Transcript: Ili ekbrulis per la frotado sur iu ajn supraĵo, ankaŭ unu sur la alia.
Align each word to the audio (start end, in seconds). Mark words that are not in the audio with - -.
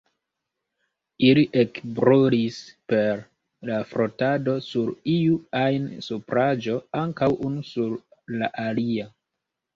Ili 1.25 1.41
ekbrulis 1.63 2.57
per 2.93 3.21
la 3.71 3.77
frotado 3.91 4.57
sur 4.69 4.89
iu 5.17 5.37
ajn 5.61 5.87
supraĵo, 6.09 6.81
ankaŭ 7.05 7.31
unu 7.51 7.69
sur 7.71 7.97
la 8.41 8.53
alia. 8.67 9.09